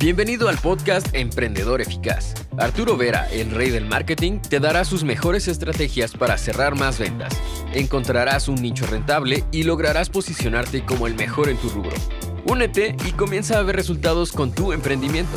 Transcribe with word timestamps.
Bienvenido 0.00 0.48
al 0.48 0.56
podcast 0.58 1.12
Emprendedor 1.12 1.80
Eficaz. 1.80 2.32
Arturo 2.56 2.96
Vera, 2.96 3.28
el 3.32 3.50
rey 3.50 3.70
del 3.70 3.84
marketing, 3.84 4.38
te 4.38 4.60
dará 4.60 4.84
sus 4.84 5.02
mejores 5.02 5.48
estrategias 5.48 6.12
para 6.12 6.38
cerrar 6.38 6.76
más 6.76 7.00
ventas. 7.00 7.36
Encontrarás 7.74 8.46
un 8.46 8.62
nicho 8.62 8.86
rentable 8.86 9.42
y 9.50 9.64
lograrás 9.64 10.08
posicionarte 10.08 10.84
como 10.84 11.08
el 11.08 11.16
mejor 11.16 11.48
en 11.48 11.56
tu 11.56 11.68
rubro. 11.70 11.96
Únete 12.46 12.94
y 13.08 13.10
comienza 13.10 13.58
a 13.58 13.62
ver 13.64 13.74
resultados 13.74 14.30
con 14.30 14.52
tu 14.52 14.72
emprendimiento. 14.72 15.36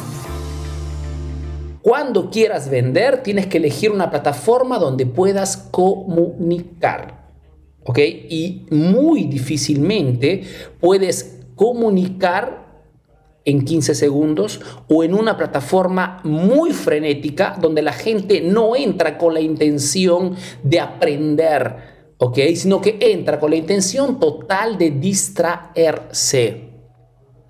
Cuando 1.82 2.30
quieras 2.30 2.70
vender, 2.70 3.24
tienes 3.24 3.48
que 3.48 3.58
elegir 3.58 3.90
una 3.90 4.12
plataforma 4.12 4.78
donde 4.78 5.08
puedas 5.08 5.58
comunicar. 5.58 7.32
¿Ok? 7.84 7.98
Y 7.98 8.68
muy 8.70 9.24
difícilmente 9.24 10.44
puedes 10.80 11.40
comunicar 11.56 12.61
en 13.46 13.66
15 13.66 13.96
segundos 13.96 14.62
o 14.88 15.04
en 15.04 15.14
una 15.14 15.38
plataforma 15.38 16.22
muy 16.24 16.72
frenética 16.72 17.58
donde 17.60 17.82
la 17.82 17.94
gente 17.94 18.42
no 18.42 18.76
entra 18.76 19.18
con 19.18 19.34
la 19.34 19.42
intención 19.42 20.36
de 20.64 20.80
aprender, 20.80 21.76
¿ok? 22.18 22.38
Sino 22.56 22.82
que 22.82 22.98
entra 23.00 23.40
con 23.40 23.52
la 23.52 23.58
intención 23.58 24.20
total 24.20 24.78
de 24.78 24.92
distraerse. 24.92 26.72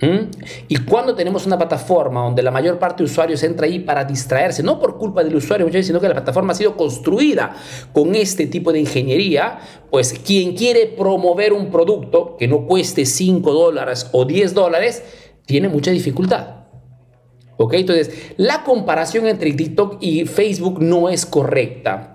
¿Mm? 0.01 0.31
Y 0.67 0.77
cuando 0.77 1.13
tenemos 1.13 1.45
una 1.45 1.59
plataforma 1.59 2.23
donde 2.23 2.41
la 2.41 2.49
mayor 2.49 2.79
parte 2.79 3.03
de 3.03 3.09
usuarios 3.09 3.43
entra 3.43 3.67
ahí 3.67 3.79
para 3.79 4.03
distraerse, 4.03 4.63
no 4.63 4.79
por 4.79 4.97
culpa 4.97 5.23
del 5.23 5.35
usuario, 5.35 5.67
sino 5.83 6.01
que 6.01 6.07
la 6.07 6.15
plataforma 6.15 6.53
ha 6.53 6.55
sido 6.55 6.75
construida 6.75 7.55
con 7.93 8.15
este 8.15 8.47
tipo 8.47 8.73
de 8.73 8.79
ingeniería, 8.79 9.59
pues 9.91 10.13
quien 10.13 10.55
quiere 10.55 10.87
promover 10.87 11.53
un 11.53 11.69
producto 11.69 12.35
que 12.37 12.47
no 12.47 12.65
cueste 12.65 13.05
5 13.05 13.53
dólares 13.53 14.09
o 14.11 14.25
10 14.25 14.55
dólares, 14.55 15.03
tiene 15.51 15.67
mucha 15.67 15.91
dificultad. 15.91 16.61
¿Ok? 17.57 17.73
Entonces, 17.73 18.33
la 18.37 18.63
comparación 18.63 19.27
entre 19.27 19.51
TikTok 19.53 19.97
y 19.99 20.25
Facebook 20.25 20.81
no 20.81 21.09
es 21.09 21.25
correcta 21.25 22.11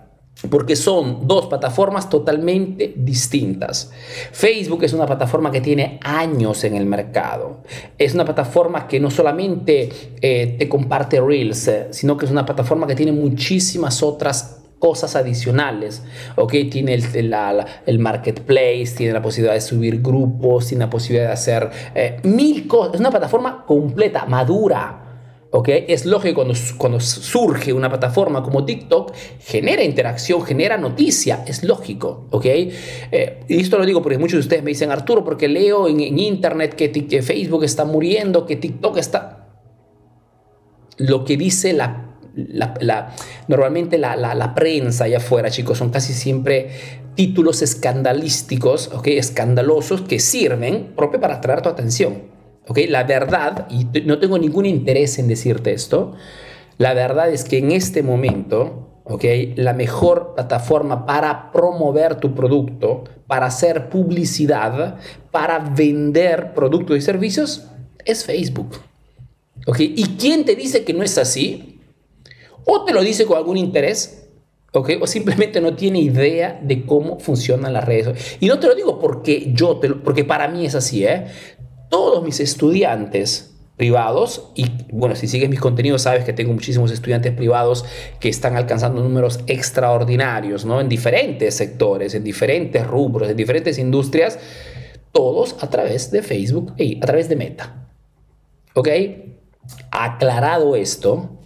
porque 0.51 0.77
son 0.77 1.27
dos 1.27 1.47
plataformas 1.47 2.11
totalmente 2.11 2.93
distintas. 2.97 3.91
Facebook 4.33 4.85
es 4.85 4.93
una 4.93 5.07
plataforma 5.07 5.51
que 5.51 5.61
tiene 5.61 5.99
años 6.03 6.63
en 6.65 6.77
el 6.77 6.85
mercado. 6.85 7.63
Es 7.97 8.15
una 8.15 8.25
plataforma 8.25 8.87
que 8.87 9.01
no 9.01 9.11
solamente 9.11 9.89
eh, 10.21 10.57
te 10.59 10.69
comparte 10.69 11.21
Reels, 11.21 11.69
eh, 11.69 11.87
sino 11.91 12.17
que 12.17 12.27
es 12.27 12.31
una 12.31 12.45
plataforma 12.45 12.87
que 12.87 12.95
tiene 12.95 13.13
muchísimas 13.13 14.03
otras 14.03 14.63
cosas 14.79 15.17
adicionales, 15.17 16.03
¿ok? 16.37 16.53
Tiene 16.71 16.95
el, 16.95 17.35
el, 17.87 17.99
marketplace, 17.99 18.95
tiene 18.97 19.13
la 19.13 19.23
posibilidad 19.23 19.55
de 19.55 19.61
subir 19.61 20.03
grupos, 20.03 20.69
tiene 20.69 20.85
la 20.85 20.91
posibilidad 20.91 21.29
de 21.29 21.33
hacer 21.33 21.71
eh, 21.95 22.21
mil 22.25 22.67
cosas. 22.67 22.95
Es 22.95 23.01
una 23.01 23.11
plataforma 23.11 23.65
completa, 23.67 24.27
madura, 24.27 25.49
¿ok? 25.51 25.69
Es 25.89 26.05
lógico 26.05 26.37
cuando, 26.37 26.55
cuando 26.77 27.01
surge 27.01 27.73
una 27.73 27.89
plataforma 27.89 28.43
como 28.43 28.65
TikTok, 28.65 29.15
genera 29.41 29.83
interacción, 29.83 30.43
genera 30.43 30.77
noticia, 30.77 31.45
es 31.47 31.65
lógico, 31.65 32.27
¿ok? 32.31 32.45
Eh, 32.45 33.45
y 33.49 33.61
esto 33.61 33.79
lo 33.79 33.87
digo 33.87 34.03
porque 34.03 34.19
muchos 34.19 34.35
de 34.35 34.41
ustedes 34.41 34.63
me 34.63 34.71
dicen, 34.71 34.91
Arturo, 34.91 35.25
porque 35.25 35.49
leo 35.49 35.89
en, 35.89 36.01
internet 36.19 36.75
que, 36.75 36.93
que 36.93 37.23
Facebook 37.23 37.65
está 37.65 37.85
muriendo, 37.85 38.47
que 38.47 38.57
TikTok 38.57 38.99
está... 38.99 39.43
Lo 40.99 41.27
que 41.27 41.37
dice 41.37 41.75
la 41.75 42.06
la, 42.37 43.15
normalmente 43.49 43.99
la, 43.99 44.17
la, 44.17 44.55
prensa 44.55 45.05
allá 45.05 45.19
afuera, 45.19 45.51
chicos, 45.51 45.79
son 45.79 45.91
casi 45.91 46.13
siempre 46.13 46.71
títulos 47.15 47.63
escandalísticos, 47.63 48.91
¿ok? 48.93 49.09
Escandalosos 49.09 50.03
que 50.03 50.21
sirven 50.21 50.93
propio 50.95 51.21
para 51.21 51.37
atraer 51.37 51.63
tu 51.63 51.69
atención, 51.69 52.25
¿ok? 52.69 52.81
La 52.89 53.05
verdad, 53.05 53.67
y 53.71 53.87
no 54.03 54.19
tengo 54.19 54.39
ningún 54.39 54.67
interés 54.67 55.19
en 55.19 55.29
decirte 55.29 55.73
esto, 55.73 56.15
la 56.79 56.93
verdad 56.93 57.31
es 57.31 57.45
que 57.45 57.59
en 57.59 57.73
este 57.73 58.03
momento, 58.03 59.01
¿ok? 59.05 59.25
La 59.57 59.73
mejor 59.73 60.35
plataforma 60.35 61.07
para 61.07 61.51
promover 61.53 62.17
tu 62.17 62.35
producto, 62.35 63.05
para 63.27 63.47
hacer 63.47 63.89
publicidad, 63.89 64.99
para 65.31 65.59
vender 65.59 66.53
productos 66.55 66.99
y 66.99 67.01
servicios, 67.01 67.69
es 68.05 68.25
Facebook. 68.25 68.77
¿Ok? 69.67 69.81
¿Y 69.81 70.17
quién 70.19 70.45
te 70.45 70.55
dice 70.55 70.85
que 70.85 70.93
no 70.93 71.03
es 71.03 71.19
así? 71.19 71.76
O 72.69 72.85
te 72.85 72.93
lo 72.93 73.03
dice 73.03 73.27
con 73.27 73.39
algún 73.39 73.57
interés, 73.57 74.29
¿ok? 74.73 74.91
O 75.01 75.07
simplemente 75.07 75.61
no 75.61 75.77
tiene 75.77 76.01
idea 76.01 76.59
de 76.61 76.85
cómo 76.85 77.21
funcionan 77.21 77.73
las 77.73 77.85
redes. 77.85 78.37
Y 78.41 78.47
no 78.47 78.59
te 78.59 78.67
lo 78.67 78.75
digo 78.75 78.99
porque 78.99 79.53
yo, 79.55 79.77
te 79.79 79.89
porque 79.91 80.25
para 80.25 80.49
mí 80.49 80.67
es 80.67 80.75
así, 80.75 81.05
¿eh? 81.05 81.27
Todos 81.89 82.25
mis 82.25 82.41
estudiantes 82.41 83.53
privados 83.77 84.51
y 84.55 84.67
bueno, 84.91 85.15
si 85.15 85.29
sigues 85.29 85.49
mis 85.49 85.61
contenidos 85.61 86.03
sabes 86.03 86.25
que 86.25 86.33
tengo 86.33 86.53
muchísimos 86.53 86.91
estudiantes 86.91 87.33
privados 87.35 87.85
que 88.19 88.29
están 88.29 88.57
alcanzando 88.57 89.03
números 89.03 89.41
extraordinarios, 89.47 90.65
¿no? 90.65 90.81
En 90.81 90.89
diferentes 90.89 91.55
sectores, 91.55 92.15
en 92.15 92.25
diferentes 92.25 92.85
rubros, 92.85 93.29
en 93.29 93.37
diferentes 93.37 93.79
industrias, 93.79 94.41
todos 95.13 95.57
a 95.61 95.71
través 95.71 96.11
de 96.11 96.23
Facebook 96.23 96.75
y 96.79 96.97
a 96.97 97.01
través 97.01 97.29
de 97.29 97.37
Meta. 97.37 97.87
¿Ok? 98.75 98.89
Aclarado 99.91 100.75
esto, 100.75 101.37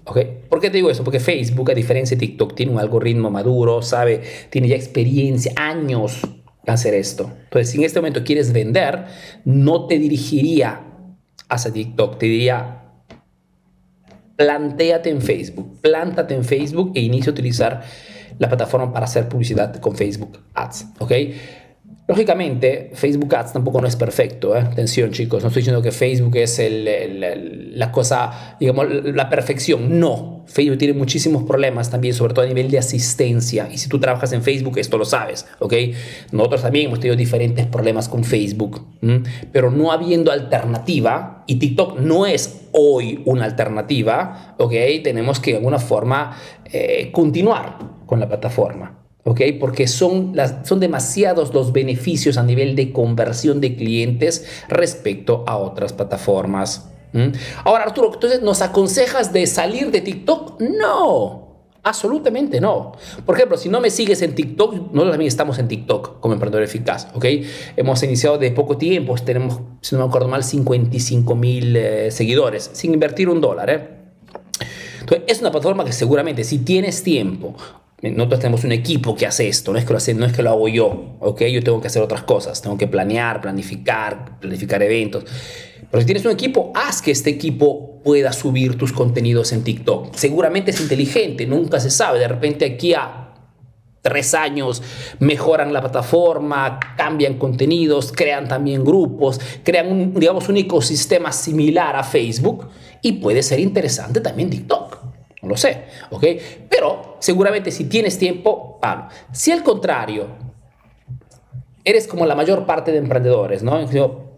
¿Por 0.49 0.61
qué 0.61 0.71
te 0.71 0.77
digo 0.77 0.91
eso? 0.91 1.05
Porque 1.05 1.21
Facebook, 1.21 1.71
a 1.71 1.75
diferencia 1.75 2.17
de 2.17 2.27
TikTok, 2.27 2.55
tiene 2.55 2.73
un 2.73 2.79
algoritmo 2.79 3.31
maduro, 3.31 3.83
sabe, 3.83 4.23
tiene 4.51 4.69
ya 4.69 4.77
experiencia, 4.77 5.53
años 5.57 6.21
hacer 6.67 6.95
esto. 6.95 7.31
Entonces, 7.45 7.71
si 7.71 7.79
en 7.79 7.85
este 7.85 8.01
momento 8.01 8.25
quieres 8.25 8.53
vender, 8.53 9.05
no 9.45 9.87
te 9.87 9.99
dirigiría 9.99 10.81
hacia 11.49 11.73
TikTok, 11.73 12.19
te 12.19 12.27
diría, 12.27 12.85
plantéate 14.37 15.11
en 15.11 15.21
Facebook, 15.21 15.81
plántate 15.81 16.35
en 16.35 16.45
Facebook 16.45 16.93
e 16.95 17.01
inicia 17.01 17.31
a 17.31 17.33
utilizar 17.33 17.83
la 18.39 18.49
plataforma 18.49 18.93
para 18.93 19.05
hacer 19.05 19.29
publicidad 19.29 19.77
con 19.77 19.97
Facebook 19.97 20.39
Ads, 20.55 20.87
¿ok? 20.99 21.13
Lógicamente, 22.11 22.91
Facebook 22.93 23.33
Ads 23.37 23.53
tampoco 23.53 23.81
no 23.81 23.87
es 23.87 23.95
perfecto. 23.95 24.57
¿eh? 24.57 24.59
Atención, 24.59 25.13
chicos, 25.13 25.45
no 25.45 25.47
estoy 25.47 25.61
diciendo 25.61 25.81
que 25.81 25.93
Facebook 25.93 26.35
es 26.39 26.61
la 26.61 27.93
cosa, 27.93 28.57
digamos, 28.59 28.89
la 29.05 29.31
perfección. 29.31 30.01
No, 30.01 30.43
Facebook 30.49 30.79
tiene 30.79 30.95
muchísimos 30.95 31.45
problemas 31.45 31.89
también, 31.89 32.13
sobre 32.13 32.35
todo 32.35 32.45
a 32.45 32.49
nivel 32.49 32.69
de 32.69 32.79
asistencia. 32.79 33.69
Y 33.73 33.79
si 33.79 33.89
tú 33.89 34.01
trabajas 34.01 34.33
en 34.33 34.43
Facebook, 34.43 34.79
esto 34.79 34.99
lo 34.99 35.05
sabes, 35.05 35.47
¿ok? 35.61 35.73
Nosotros 36.33 36.63
también 36.63 36.87
hemos 36.87 36.99
tenido 36.99 37.15
diferentes 37.15 37.67
problemas 37.67 38.09
con 38.09 38.25
Facebook, 38.25 38.85
pero 39.53 39.71
no 39.71 39.93
habiendo 39.93 40.33
alternativa, 40.33 41.45
y 41.47 41.61
TikTok 41.61 42.01
no 42.01 42.27
es 42.27 42.63
hoy 42.73 43.23
una 43.25 43.45
alternativa, 43.45 44.57
¿ok? 44.59 44.73
Tenemos 45.05 45.39
que 45.39 45.53
de 45.53 45.59
alguna 45.59 45.79
forma 45.79 46.37
eh, 46.65 47.11
continuar 47.13 47.79
con 48.05 48.19
la 48.19 48.27
plataforma. 48.27 49.00
¿Ok? 49.25 49.41
Porque 49.59 49.87
son, 49.87 50.33
las, 50.35 50.67
son 50.67 50.81
demasiados 50.81 51.53
los 51.55 51.73
beneficios 51.73 52.37
a 52.37 52.43
nivel 52.43 52.77
de 52.77 52.93
conversión 52.93 53.61
de 53.61 53.77
clientes 53.77 54.47
respecto 54.69 55.45
a 55.47 55.57
otras 55.57 55.93
plataformas. 55.93 56.87
Ahora, 57.65 57.85
Arturo, 57.85 58.13
entonces, 58.15 58.41
¿nos 58.41 58.63
aconsejas 58.63 59.33
de 59.33 59.47
salir 59.47 59.91
de 59.91 60.01
TikTok? 60.01 60.61
No. 60.61 61.49
Absolutamente 61.83 62.61
no. 62.61 62.93
Por 63.25 63.37
ejemplo, 63.37 63.57
si 63.57 63.71
no 63.71 63.81
me 63.81 63.89
sigues 63.89 64.21
en 64.21 64.35
TikTok, 64.35 64.75
nosotros 64.75 65.13
también 65.13 65.29
estamos 65.29 65.59
en 65.59 65.67
TikTok 65.67 66.21
como 66.21 66.35
emprendedor 66.35 66.63
eficaz, 66.63 67.09
¿ok? 67.15 67.25
Hemos 67.77 68.03
iniciado 68.03 68.37
de 68.37 68.51
poco 68.51 68.77
tiempo, 68.77 69.15
tenemos, 69.25 69.61
si 69.81 69.95
no 69.97 70.03
me 70.03 70.09
acuerdo 70.09 70.29
mal, 70.29 70.45
55 70.45 71.35
mil 71.35 71.75
eh, 71.77 72.11
seguidores, 72.11 72.71
sin 72.75 72.93
invertir 72.93 73.31
un 73.31 73.41
dólar, 73.41 73.71
¿eh? 73.71 73.89
Entonces, 75.01 75.25
es 75.27 75.41
una 75.41 75.51
plataforma 75.51 75.85
que 75.85 75.93
seguramente 75.93 76.45
si 76.45 76.59
tienes 76.59 77.03
tiempo 77.03 77.57
nosotros 78.03 78.41
tenemos 78.41 78.65
un 78.65 78.73
equipo 78.73 79.15
que 79.15 79.27
hace 79.27 79.49
esto, 79.49 79.73
no 79.73 79.79
es 79.79 79.85
que 79.85 79.93
lo, 79.93 80.19
no 80.19 80.27
es 80.27 80.33
que 80.33 80.43
lo 80.43 80.51
hago 80.51 80.69
yo, 80.69 81.17
¿ok? 81.21 81.43
Yo 81.43 81.63
tengo 81.63 81.81
que 81.81 81.89
hacer 81.89 82.03
otras 82.03 82.23
cosas, 82.23 82.63
tengo 82.63 82.79
que 82.79 82.87
planear, 82.87 83.43
planificar, 83.43 84.39
planificar 84.41 84.83
eventos. 84.83 85.25
Pero 85.91 86.01
si 86.01 86.07
tienes 86.07 86.25
un 86.25 86.33
equipo, 86.33 86.73
haz 86.75 87.03
que 87.03 87.11
este 87.11 87.31
equipo 87.31 88.01
pueda 88.03 88.33
subir 88.33 88.79
tus 88.79 88.93
contenidos 88.93 89.53
en 89.53 89.65
TikTok. 89.65 90.15
Seguramente 90.15 90.71
es 90.71 90.81
inteligente, 90.81 91.47
nunca 91.47 91.79
se 91.81 91.91
sabe. 91.91 92.21
De 92.21 92.29
repente 92.29 92.65
aquí 92.65 92.95
a 92.95 93.35
tres 94.03 94.35
años 94.35 94.83
mejoran 95.19 95.73
la 95.73 95.81
plataforma, 95.81 96.81
cambian 96.97 97.35
contenidos, 97.35 98.13
crean 98.13 98.49
también 98.49 98.85
grupos, 98.85 99.41
crean 99.63 99.93
un, 99.93 100.15
digamos, 100.15 100.49
un 100.49 100.57
ecosistema 100.57 101.33
similar 101.33 101.97
a 101.97 102.05
Facebook 102.05 102.69
y 103.03 103.13
puede 103.13 103.43
ser 103.43 103.61
interesante 103.61 104.21
también 104.21 104.49
TikTok. 104.49 104.90
No 105.43 105.49
lo 105.49 105.57
sé, 105.57 105.85
¿ok? 106.11 106.25
Pero 106.69 107.17
seguramente 107.19 107.71
si 107.71 107.85
tienes 107.85 108.19
tiempo, 108.19 108.79
vale. 108.81 109.05
Si 109.33 109.51
al 109.51 109.63
contrario, 109.63 110.27
eres 111.85 112.07
como 112.07 112.27
la 112.27 112.35
mayor 112.35 112.67
parte 112.67 112.93
de 112.93 112.99
emprendedores, 112.99 113.63
¿no? 113.63 113.81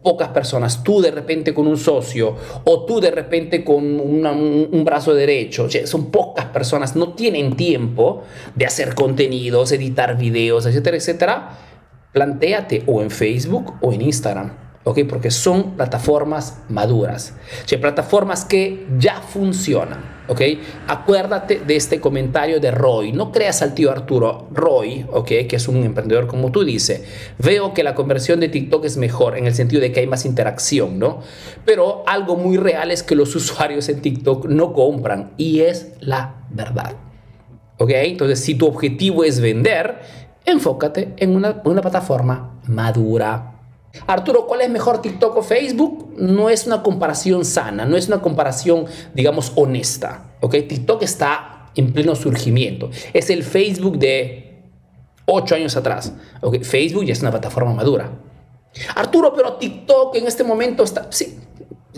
Pocas 0.03 0.29
personas, 0.29 0.83
tú 0.83 1.01
de 1.01 1.13
repente 1.13 1.55
con 1.55 1.69
un 1.69 1.77
socio 1.77 2.37
o 2.65 2.85
tú 2.85 3.01
de 3.01 3.13
repente 3.13 3.63
con 3.63 4.01
un, 4.01 4.83
brazo 4.85 5.15
derecho, 5.15 5.69
son 5.85 6.11
pocas 6.11 6.47
personas, 6.47 6.97
no 6.97 7.15
tienen 7.15 7.55
tiempo 7.55 8.23
de 8.57 8.67
hacer 8.67 8.97
contenidos, 8.97 9.71
editar 9.71 10.19
videos, 10.19 10.67
etcétera, 10.67 10.97
etcétera. 10.97 11.59
Plantéate 12.13 12.83
o 12.87 13.01
en 13.01 13.11
Facebook 13.11 13.75
o 13.81 13.93
en 13.93 14.03
Instagram 14.03 14.62
¿ok? 14.85 15.01
Porque 15.09 15.31
son 15.31 15.77
plataformas 15.77 16.59
maduras, 16.69 17.35
o 17.65 17.81
plataformas 17.81 18.45
que 18.45 18.87
ya 18.99 19.21
funcionan, 19.21 20.01
¿ok? 20.29 20.41
Acuérdate 20.89 21.61
de 21.65 21.77
este 21.77 22.01
comentario 22.01 22.59
de 22.59 22.71
Roy, 22.71 23.13
no 23.13 23.31
creas 23.31 23.63
al 23.63 23.75
tío 23.75 23.91
Arturo, 23.91 24.49
Roy, 24.53 25.07
¿ok? 25.13 25.27
Que 25.49 25.57
es 25.57 25.69
un 25.69 25.85
emprendedor 25.85 26.27
como 26.27 26.51
tú 26.51 26.65
dice, 26.65 27.05
veo 27.39 27.73
que 27.75 27.85
la 27.85 27.95
conversión 27.95 28.41
de 28.41 28.49
TikTok 28.49 28.85
es 28.85 28.97
mejor 28.97 29.39
en 29.39 29.47
el 29.47 29.55
sentido 29.55 29.81
de 29.81 29.93
que 29.93 30.01
hay 30.01 30.07
más 30.07 30.25
interacción, 30.25 30.99
¿no? 30.99 31.21
Pero 31.65 32.03
algo 32.07 32.37
muy 32.37 32.57
real 32.57 32.91
es 32.91 33.03
que 33.03 33.15
los 33.15 33.35
usuarios 33.37 33.89
en 33.89 34.01
TikTok 34.01 34.47
no 34.47 34.73
compran 34.73 35.33
y 35.37 35.61
es 35.61 35.93
la 36.01 36.45
verdad, 36.51 36.97
¿ok? 37.79 37.91
Entonces, 37.95 38.41
si 38.41 38.57
tu 38.57 38.67
objetivo 38.67 39.23
es 39.23 39.41
vender, 39.41 40.01
enfócate 40.45 41.15
en 41.19 41.37
una, 41.37 41.63
una 41.65 41.83
plataforma 41.83 42.61
madura, 42.67 43.52
Arturo, 44.07 44.47
¿cuál 44.47 44.63
es 44.63 44.71
mejor 44.71 45.03
TikTok 45.03 45.37
o 45.37 45.43
Facebook? 45.43 46.15
No 46.17 46.49
es 46.49 46.67
una 46.67 46.83
comparación 46.83 47.45
sana, 47.45 47.85
no 47.85 47.97
es 47.97 48.09
una 48.09 48.23
comparación, 48.23 48.87
digamos, 49.15 49.53
honesta. 49.55 50.35
¿ok? 50.41 50.57
TikTok 50.69 51.03
está 51.03 51.71
en 51.75 51.93
pleno 51.93 52.15
surgimiento. 52.15 52.91
Es 53.13 53.31
el 53.31 53.43
Facebook 53.43 53.99
de 53.99 54.63
ocho 55.27 55.55
años 55.55 55.77
atrás. 55.77 56.15
¿ok? 56.41 56.63
Facebook 56.63 57.05
ya 57.05 57.13
es 57.13 57.21
una 57.21 57.31
plataforma 57.31 57.73
madura. 57.75 58.11
Arturo, 58.95 59.35
pero 59.35 59.55
TikTok 59.55 60.17
en 60.17 60.27
este 60.27 60.45
momento 60.45 60.83
está... 60.83 61.09
Sí, 61.11 61.39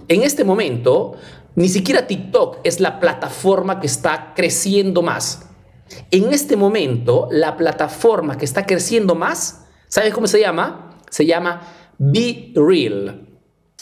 en 0.09 0.23
este 0.23 0.45
momento 0.45 1.15
ni 1.57 1.69
siquiera 1.69 2.07
TikTok 2.07 2.59
es 2.65 2.81
la 2.81 2.99
plataforma 2.99 3.79
que 3.79 3.87
está 3.87 4.33
creciendo 4.35 5.03
más. 5.03 5.47
En 6.11 6.33
este 6.33 6.57
momento, 6.57 7.29
la 7.31 7.57
plataforma 7.57 8.37
que 8.37 8.45
está 8.45 8.67
creciendo 8.67 9.15
más, 9.15 9.67
¿sabes 9.89 10.13
cómo 10.13 10.27
se 10.27 10.41
llama? 10.41 10.99
Se 11.11 11.27
llama 11.27 11.63
Be 11.99 12.53
Real. 12.55 13.27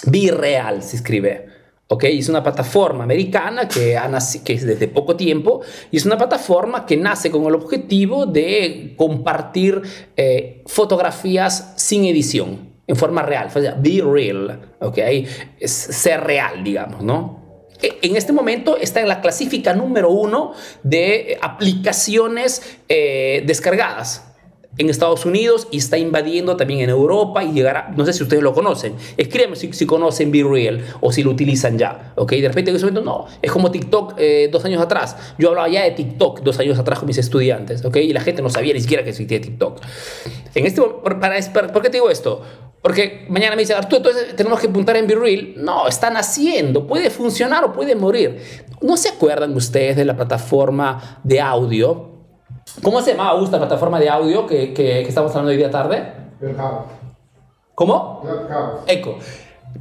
Be 0.07 0.31
Real 0.31 0.83
se 0.83 0.97
escribe. 0.97 1.53
¿ok? 1.93 2.05
Es 2.05 2.29
una 2.29 2.43
plataforma 2.43 3.05
americana 3.05 3.69
que, 3.69 3.99
que 4.45 4.53
es 4.55 4.65
desde 4.65 4.89
poco 4.89 5.15
tiempo 5.15 5.61
y 5.91 5.99
es 5.99 6.07
una 6.07 6.17
plataforma 6.17 6.87
que 6.87 6.97
nace 6.97 7.31
con 7.31 7.45
el 7.45 7.55
objetivo 7.55 8.25
de 8.25 8.95
compartir 8.97 9.83
eh, 10.17 10.63
fotografías 10.67 11.75
sin 11.77 12.07
edición, 12.07 12.73
en 12.87 12.97
forma 12.97 13.23
real. 13.23 13.49
Be 13.79 14.03
Real, 14.03 14.75
¿ok? 14.81 14.99
Es 15.61 15.71
ser 15.71 16.23
real, 16.23 16.65
digamos, 16.65 17.03
¿no? 17.03 17.69
E, 17.83 17.99
en 18.03 18.17
este 18.17 18.33
momento 18.33 18.79
está 18.79 19.01
en 19.01 19.09
la 19.09 19.21
clasifica 19.21 19.75
número 19.75 20.11
uno 20.11 20.55
de 20.83 21.39
aplicaciones 21.43 22.79
eh, 22.89 23.43
descargadas 23.47 24.32
en 24.79 24.89
Estados 24.89 25.27
Unidos 25.27 25.69
y 25.71 25.79
está 25.79 25.99
invadiendo 25.99 26.57
también 26.57 26.81
en 26.81 26.91
Europa 26.91 27.45
y 27.45 27.53
llegará, 27.53 27.93
no 27.97 28.07
sé 28.07 28.13
si 28.13 28.23
ustedes 28.23 28.43
lo 28.43 28.55
conocen, 28.55 28.95
escríbanme 29.17 29.57
si, 29.57 29.73
si 29.73 29.87
conocen 29.87 30.33
Be 30.33 30.43
Real 30.43 30.83
o 31.01 31.13
si 31.13 31.23
lo 31.23 31.31
utilizan 31.31 31.79
ya, 31.79 32.13
¿ok? 32.17 32.33
De 32.33 32.49
repente 32.49 32.71
en 32.71 32.77
ese 32.77 32.87
momento 32.87 33.03
no, 33.03 33.27
es 33.43 33.53
como 33.53 33.71
TikTok 33.71 34.15
eh, 34.17 34.49
dos 34.51 34.65
años 34.65 34.81
atrás, 34.81 35.17
yo 35.39 35.51
hablaba 35.51 35.69
ya 35.69 35.85
de 35.85 35.91
TikTok 35.91 36.41
dos 36.41 36.59
años 36.59 36.79
atrás 36.79 36.99
con 36.99 37.07
mis 37.07 37.19
estudiantes, 37.19 37.85
¿ok? 37.85 37.97
Y 37.97 38.13
la 38.13 38.21
gente 38.21 38.41
no 38.41 38.49
sabía 38.49 38.73
ni 38.73 38.81
siquiera 38.81 39.03
que 39.03 39.11
existía 39.11 39.41
TikTok. 39.41 39.81
En 40.55 40.67
este, 40.67 40.81
para, 40.81 41.73
¿Por 41.73 41.83
qué 41.83 41.91
te 41.91 41.99
digo 41.99 42.11
esto? 42.11 42.43
Porque 42.81 43.27
mañana 43.29 43.55
me 43.55 43.63
dicen, 43.63 43.77
Arturo, 43.77 43.99
entonces 43.99 44.35
tenemos 44.35 44.59
que 44.59 44.67
apuntar 44.67 44.97
en 44.97 45.07
Be 45.07 45.15
Real. 45.15 45.55
No, 45.57 45.87
están 45.87 46.17
haciendo, 46.17 46.87
puede 46.87 47.11
funcionar 47.11 47.63
o 47.65 47.73
puede 47.73 47.95
morir. 47.95 48.41
¿No 48.81 48.97
se 48.97 49.09
acuerdan 49.09 49.55
ustedes 49.55 49.97
de 49.97 50.05
la 50.05 50.17
plataforma 50.17 51.21
de 51.23 51.41
audio 51.41 52.12
¿Cómo 52.81 53.03
se 53.03 53.13
llama, 53.13 53.29
Augusta, 53.29 53.57
la 53.59 53.67
plataforma 53.67 54.01
de 54.01 54.09
audio 54.09 54.47
que, 54.47 54.73
que, 54.73 55.03
estamos 55.03 55.31
hablando 55.33 55.51
hoy 55.51 55.57
día 55.57 55.71
tarde? 55.71 56.13
¿Cómo? 57.75 58.23
Eco. 58.87 59.19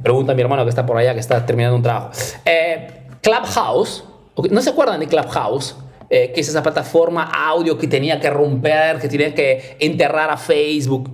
Pregunta 0.02 0.32
a 0.32 0.34
mi 0.34 0.42
hermano 0.42 0.64
que 0.64 0.70
está 0.70 0.84
por 0.84 0.96
allá, 0.96 1.14
que 1.14 1.20
está 1.20 1.44
terminando 1.46 1.76
un 1.76 1.82
trabajo. 1.82 2.10
Eh, 2.44 3.06
Clubhouse, 3.20 4.04
¿no 4.50 4.60
se 4.60 4.70
acuerdan 4.70 5.00
de 5.00 5.06
Clubhouse? 5.06 5.76
Eh, 6.10 6.32
que 6.34 6.42
es 6.42 6.48
esa 6.48 6.62
plataforma 6.62 7.24
audio 7.24 7.78
que 7.78 7.86
tenía 7.86 8.20
que 8.20 8.28
romper, 8.28 8.98
que 8.98 9.08
tenía 9.08 9.34
que 9.34 9.76
enterrar 9.80 10.30
a 10.30 10.36
Facebook. 10.36 11.10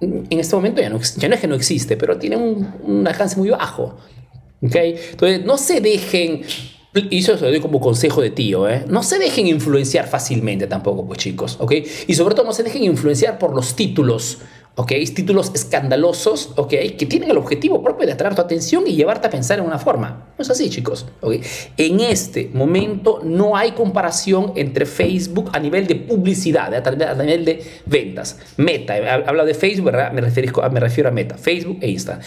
En 0.00 0.38
este 0.38 0.54
momento 0.54 0.82
ya 0.82 0.90
no, 0.90 0.98
ya 0.98 1.28
no 1.28 1.34
es 1.34 1.40
que 1.40 1.46
no 1.46 1.54
existe, 1.54 1.96
pero 1.96 2.18
tiene 2.18 2.36
un, 2.36 2.74
un 2.82 3.08
alcance 3.08 3.38
muy 3.38 3.50
bajo. 3.50 3.96
¿Okay? 4.62 5.00
Entonces, 5.12 5.44
no 5.44 5.56
se 5.56 5.80
dejen 5.80 6.42
y 6.92 7.18
eso 7.18 7.36
se 7.38 7.44
lo 7.44 7.50
doy 7.50 7.60
como 7.60 7.80
consejo 7.80 8.20
de 8.20 8.30
tío, 8.30 8.68
¿eh? 8.68 8.84
No 8.88 9.02
se 9.02 9.18
dejen 9.18 9.46
influenciar 9.46 10.08
fácilmente 10.08 10.66
tampoco, 10.66 11.06
pues 11.06 11.18
chicos, 11.20 11.56
¿ok? 11.60 11.72
Y 12.08 12.14
sobre 12.14 12.34
todo 12.34 12.46
no 12.46 12.52
se 12.52 12.64
dejen 12.64 12.82
influenciar 12.82 13.38
por 13.38 13.54
los 13.54 13.76
títulos, 13.76 14.38
¿ok? 14.74 14.92
Títulos 15.14 15.52
escandalosos, 15.54 16.52
¿ok? 16.56 16.70
Que 16.98 17.06
tienen 17.08 17.30
el 17.30 17.38
objetivo 17.38 17.80
propio 17.80 18.06
de 18.06 18.14
atraer 18.14 18.34
tu 18.34 18.42
atención 18.42 18.84
y 18.88 18.96
llevarte 18.96 19.28
a 19.28 19.30
pensar 19.30 19.60
en 19.60 19.66
una 19.66 19.78
forma. 19.78 20.32
No 20.36 20.42
es 20.42 20.50
así, 20.50 20.68
chicos, 20.68 21.06
¿ok? 21.20 21.34
En 21.76 22.00
este 22.00 22.50
momento 22.52 23.20
no 23.22 23.56
hay 23.56 23.70
comparación 23.70 24.52
entre 24.56 24.84
Facebook 24.84 25.50
a 25.52 25.60
nivel 25.60 25.86
de 25.86 25.94
publicidad, 25.94 26.74
a 26.74 27.14
nivel 27.22 27.44
de 27.44 27.62
ventas. 27.86 28.36
Meta, 28.56 28.94
habla 29.26 29.44
de 29.44 29.54
Facebook, 29.54 29.92
¿verdad? 29.92 30.10
Me 30.10 30.22
refiero, 30.22 30.70
me 30.70 30.80
refiero 30.80 31.08
a 31.08 31.12
Meta, 31.12 31.38
Facebook 31.38 31.78
e 31.82 31.90
Instagram. 31.90 32.26